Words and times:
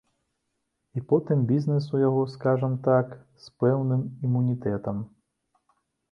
І 0.99 1.01
потым, 1.09 1.37
бізнес 1.51 1.89
у 1.97 1.99
яго, 2.03 2.23
скажам 2.35 2.73
так, 2.87 3.11
з 3.43 3.51
пэўным 3.65 4.01
імунітэтам. 4.29 5.05